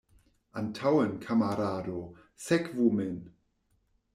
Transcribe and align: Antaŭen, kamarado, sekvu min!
Antaŭen, 0.61 1.11
kamarado, 1.25 1.99
sekvu 2.47 2.89
min! 3.01 3.17